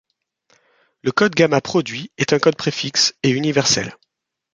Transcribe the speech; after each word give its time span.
Le 1.03 1.11
code 1.11 1.35
gamma 1.35 1.61
produit 1.61 2.11
est 2.17 2.33
un 2.33 2.39
code 2.39 2.55
préfixe 2.55 3.13
et 3.21 3.29
universel. 3.29 3.95